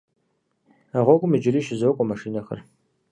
А 0.97 0.99
гъуэгум 1.05 1.31
иджыри 1.37 1.61
щызокӏуэ 1.65 2.03
машинэхэр. 2.11 2.59